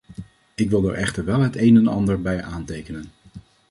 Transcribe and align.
Ik 0.55 0.69
wil 0.69 0.81
daar 0.81 0.93
echter 0.93 1.25
wel 1.25 1.39
het 1.41 1.55
een 1.57 1.77
en 1.77 1.87
ander 1.87 2.21
bij 2.21 2.41
aantekenen. 2.43 3.05